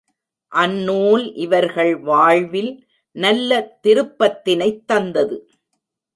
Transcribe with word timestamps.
அந்நூல் 0.47 1.33
இவர்கள் 1.33 1.97
வாழ்வில் 1.97 2.87
நல்ல 3.11 3.79
திருப்பத்தினைத் 3.83 4.85
தந்தது. 4.85 5.49